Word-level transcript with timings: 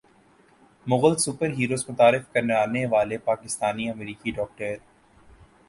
Mughal 0.87 1.15
super 1.17 1.49
heroes 1.57 1.83
متعارف 1.89 2.23
کرانے 2.33 2.85
والے 2.91 3.17
پاکستانی 3.25 3.89
امریکی 3.89 4.31
ڈاکٹر 4.31 4.75